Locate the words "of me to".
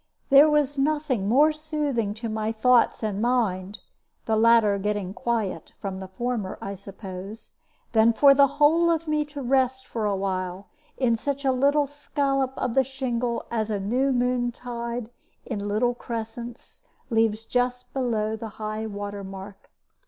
8.89-9.43